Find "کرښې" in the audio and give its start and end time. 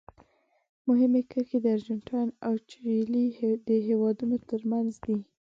1.31-1.57